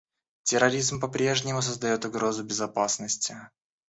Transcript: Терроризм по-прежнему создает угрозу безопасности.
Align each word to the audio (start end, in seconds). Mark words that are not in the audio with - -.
Терроризм 0.41 0.99
по-прежнему 0.99 1.61
создает 1.61 2.05
угрозу 2.05 2.43
безопасности. 2.43 3.37